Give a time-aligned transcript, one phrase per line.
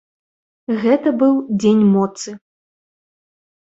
[0.85, 2.29] Гэта быў дзень моцы.